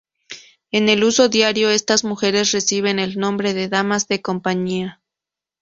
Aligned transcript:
En 0.71 0.89
el 0.89 1.03
uso 1.03 1.29
diario, 1.29 1.69
estas 1.69 2.03
mujeres 2.03 2.51
reciben 2.53 2.97
el 2.97 3.19
nombre 3.19 3.53
de 3.53 3.67
damas 3.69 4.07
de 4.07 4.19
compañía. 4.19 4.99